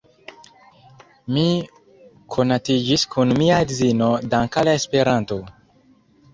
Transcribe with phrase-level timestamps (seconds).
[1.35, 1.43] Mi
[2.37, 5.43] konatiĝis kun mia edzino dankʼ al Esperanto.